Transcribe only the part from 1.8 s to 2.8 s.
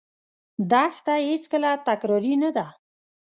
تکراري نه ده.